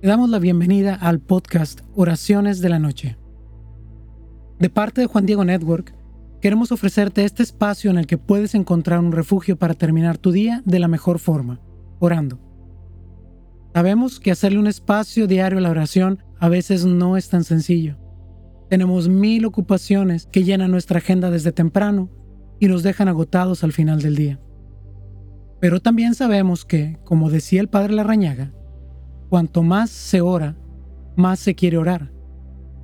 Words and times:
Te 0.00 0.06
damos 0.06 0.30
la 0.30 0.38
bienvenida 0.38 0.94
al 0.94 1.18
podcast 1.18 1.80
Oraciones 1.96 2.60
de 2.60 2.68
la 2.68 2.78
Noche. 2.78 3.18
De 4.60 4.70
parte 4.70 5.00
de 5.00 5.08
Juan 5.08 5.26
Diego 5.26 5.44
Network, 5.44 5.92
queremos 6.40 6.70
ofrecerte 6.70 7.24
este 7.24 7.42
espacio 7.42 7.90
en 7.90 7.98
el 7.98 8.06
que 8.06 8.16
puedes 8.16 8.54
encontrar 8.54 9.00
un 9.00 9.10
refugio 9.10 9.58
para 9.58 9.74
terminar 9.74 10.16
tu 10.16 10.30
día 10.30 10.62
de 10.64 10.78
la 10.78 10.86
mejor 10.86 11.18
forma, 11.18 11.60
orando. 11.98 12.38
Sabemos 13.74 14.20
que 14.20 14.30
hacerle 14.30 14.60
un 14.60 14.68
espacio 14.68 15.26
diario 15.26 15.58
a 15.58 15.62
la 15.62 15.70
oración 15.70 16.22
a 16.38 16.48
veces 16.48 16.84
no 16.84 17.16
es 17.16 17.28
tan 17.28 17.42
sencillo. 17.42 17.96
Tenemos 18.70 19.08
mil 19.08 19.46
ocupaciones 19.46 20.28
que 20.30 20.44
llenan 20.44 20.70
nuestra 20.70 20.98
agenda 20.98 21.28
desde 21.28 21.50
temprano 21.50 22.08
y 22.60 22.68
nos 22.68 22.84
dejan 22.84 23.08
agotados 23.08 23.64
al 23.64 23.72
final 23.72 24.00
del 24.00 24.14
día. 24.14 24.40
Pero 25.58 25.80
también 25.80 26.14
sabemos 26.14 26.64
que, 26.64 27.00
como 27.02 27.30
decía 27.30 27.60
el 27.60 27.68
padre 27.68 27.94
Larrañaga, 27.94 28.52
Cuanto 29.28 29.62
más 29.62 29.90
se 29.90 30.20
ora, 30.20 30.56
más 31.16 31.38
se 31.38 31.54
quiere 31.54 31.76
orar. 31.76 32.12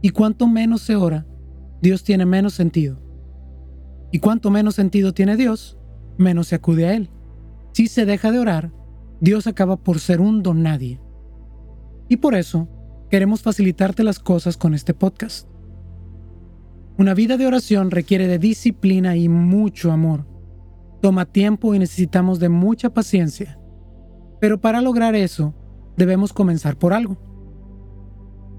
Y 0.03 0.11
cuanto 0.11 0.47
menos 0.47 0.83
se 0.83 0.97
ora, 0.97 1.27
Dios 1.81 2.05
tiene 2.05 2.27
menos 2.27 2.55
sentido. 2.55 3.01
Y 4.13 4.19
cuanto 4.19 4.51
menos 4.51 4.75
sentido 4.75 5.15
tiene 5.15 5.37
Dios, 5.37 5.79
menos 6.19 6.49
se 6.49 6.57
acude 6.57 6.87
a 6.87 6.95
Él. 6.95 7.11
Si 7.73 7.87
se 7.87 8.05
deja 8.05 8.31
de 8.31 8.39
orar, 8.39 8.73
Dios 9.21 9.47
acaba 9.47 9.77
por 9.77 10.01
ser 10.01 10.21
un 10.21 10.43
don 10.43 10.63
nadie. 10.63 11.01
Y 12.09 12.19
por 12.19 12.35
eso 12.35 12.69
queremos 13.11 13.43
facilitarte 13.43 14.05
las 14.05 14.19
cosas 14.19 14.57
con 14.57 14.75
este 14.75 14.93
podcast. 14.93 15.49
Una 16.99 17.15
vida 17.15 17.37
de 17.37 17.47
oración 17.47 17.91
requiere 17.91 18.29
de 18.29 18.39
disciplina 18.39 19.17
y 19.17 19.29
mucho 19.29 19.91
amor. 19.91 20.27
Toma 21.01 21.25
tiempo 21.25 21.75
y 21.75 21.79
necesitamos 21.79 22.39
de 22.39 22.51
mucha 22.51 22.91
paciencia. 22.93 23.59
Pero 24.41 24.61
para 24.61 24.81
lograr 24.81 25.15
eso, 25.15 25.55
debemos 25.97 26.33
comenzar 26.33 26.77
por 26.77 26.93
algo. 26.93 27.17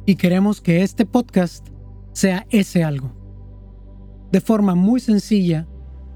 Y 0.06 0.16
queremos 0.16 0.62
que 0.62 0.84
este 0.84 1.06
podcast 1.06 1.68
sea 2.14 2.46
ese 2.50 2.84
algo. 2.84 3.12
De 4.32 4.42
forma 4.42 4.76
muy 4.76 5.00
sencilla, 5.00 5.68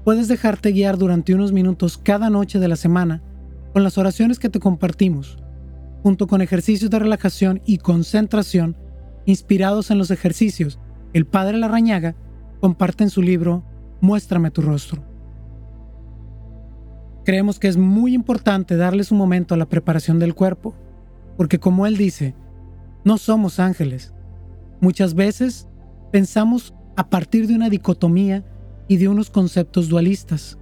puedes 0.04 0.28
dejarte 0.28 0.72
guiar 0.72 0.98
durante 0.98 1.34
unos 1.34 1.52
minutos 1.52 1.98
cada 1.98 2.30
noche 2.30 2.58
de 2.58 2.68
la 2.68 2.76
semana 2.76 3.22
con 3.72 3.82
las 3.82 3.98
oraciones 3.98 4.38
que 4.38 4.48
te 4.48 4.60
compartimos, 4.60 5.38
junto 6.02 6.26
con 6.26 6.42
ejercicios 6.42 6.90
de 6.90 6.98
relajación 6.98 7.62
y 7.64 7.78
concentración 7.78 8.76
inspirados 9.26 9.90
en 9.90 9.98
los 9.98 10.10
ejercicios 10.10 10.78
el 11.12 11.26
Padre 11.26 11.58
Larrañaga 11.58 12.14
comparte 12.60 13.04
en 13.04 13.10
su 13.10 13.22
libro 13.22 13.64
Muéstrame 14.00 14.50
tu 14.50 14.62
rostro. 14.62 15.02
Creemos 17.24 17.58
que 17.58 17.68
es 17.68 17.76
muy 17.76 18.14
importante 18.14 18.76
darles 18.76 19.10
un 19.12 19.18
momento 19.18 19.54
a 19.54 19.58
la 19.58 19.68
preparación 19.68 20.18
del 20.18 20.34
cuerpo 20.34 20.74
porque 21.40 21.58
como 21.58 21.86
Él 21.86 21.96
dice, 21.96 22.34
no 23.02 23.16
somos 23.16 23.60
ángeles. 23.60 24.12
Muchas 24.82 25.14
veces 25.14 25.66
pensamos 26.12 26.74
a 26.96 27.08
partir 27.08 27.46
de 27.46 27.54
una 27.54 27.70
dicotomía 27.70 28.44
y 28.88 28.98
de 28.98 29.08
unos 29.08 29.30
conceptos 29.30 29.88
dualistas. 29.88 30.58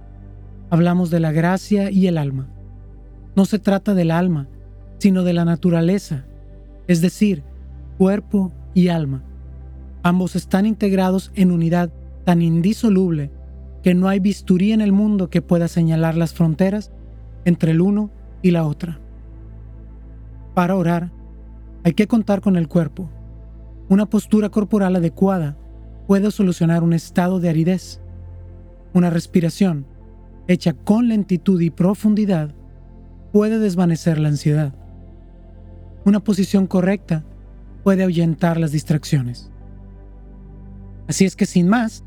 Hablamos 0.69 1.09
de 1.09 1.19
la 1.19 1.33
gracia 1.33 1.91
y 1.91 2.07
el 2.07 2.17
alma. 2.17 2.47
No 3.35 3.43
se 3.43 3.59
trata 3.59 3.93
del 3.93 4.09
alma, 4.09 4.47
sino 4.99 5.23
de 5.23 5.33
la 5.33 5.43
naturaleza, 5.43 6.23
es 6.87 7.01
decir, 7.01 7.43
cuerpo 7.97 8.53
y 8.73 8.87
alma. 8.87 9.21
Ambos 10.01 10.37
están 10.37 10.65
integrados 10.65 11.33
en 11.35 11.51
unidad 11.51 11.91
tan 12.23 12.41
indisoluble 12.41 13.31
que 13.83 13.95
no 13.95 14.07
hay 14.07 14.21
bisturí 14.21 14.71
en 14.71 14.79
el 14.79 14.93
mundo 14.93 15.29
que 15.29 15.41
pueda 15.41 15.67
señalar 15.67 16.15
las 16.15 16.33
fronteras 16.33 16.89
entre 17.43 17.71
el 17.71 17.81
uno 17.81 18.11
y 18.41 18.51
la 18.51 18.65
otra. 18.65 19.01
Para 20.53 20.75
orar, 20.75 21.11
hay 21.83 21.93
que 21.93 22.07
contar 22.07 22.41
con 22.41 22.55
el 22.57 22.67
cuerpo. 22.67 23.09
Una 23.87 24.05
postura 24.07 24.49
corporal 24.49 24.95
adecuada 24.95 25.57
puede 26.07 26.31
solucionar 26.31 26.83
un 26.83 26.93
estado 26.93 27.39
de 27.39 27.49
aridez. 27.49 28.01
Una 28.93 29.09
respiración 29.09 29.85
hecha 30.47 30.73
con 30.73 31.07
lentitud 31.07 31.61
y 31.61 31.69
profundidad 31.69 32.53
puede 33.31 33.59
desvanecer 33.59 34.17
la 34.17 34.29
ansiedad. 34.29 34.73
Una 36.05 36.19
posición 36.19 36.65
correcta 36.65 37.23
puede 37.83 38.03
ahuyentar 38.03 38.59
las 38.59 38.71
distracciones. 38.71 39.51
Así 41.07 41.25
es 41.25 41.35
que 41.35 41.45
sin 41.45 41.67
más, 41.67 42.03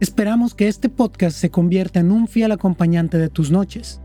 esperamos 0.00 0.54
que 0.54 0.68
este 0.68 0.88
podcast 0.88 1.36
se 1.36 1.50
convierta 1.50 2.00
en 2.00 2.10
un 2.10 2.28
fiel 2.28 2.52
acompañante 2.52 3.18
de 3.18 3.28
tus 3.28 3.50
noches, 3.50 4.00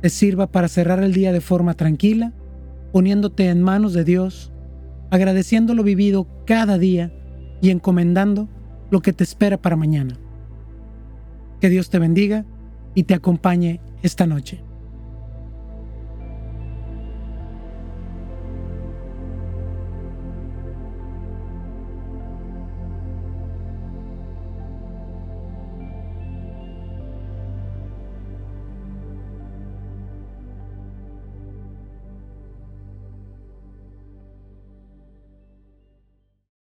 te 0.00 0.10
sirva 0.10 0.46
para 0.46 0.68
cerrar 0.68 1.02
el 1.02 1.12
día 1.12 1.32
de 1.32 1.40
forma 1.40 1.74
tranquila 1.74 2.32
poniéndote 2.92 3.48
en 3.48 3.62
manos 3.62 3.92
de 3.92 4.04
Dios, 4.04 4.52
agradeciendo 5.10 5.74
lo 5.74 5.82
vivido 5.82 6.26
cada 6.46 6.78
día 6.78 7.12
y 7.60 7.70
encomendando 7.70 8.48
lo 8.90 9.00
que 9.00 9.12
te 9.12 9.24
espera 9.24 9.60
para 9.60 9.76
mañana. 9.76 10.18
Que 11.60 11.68
Dios 11.68 11.90
te 11.90 11.98
bendiga 11.98 12.44
y 12.94 13.04
te 13.04 13.14
acompañe 13.14 13.80
esta 14.02 14.26
noche. 14.26 14.62